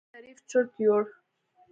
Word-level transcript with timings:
شريف 0.13 0.37
چورت 0.49 0.71
يوړ. 0.85 1.03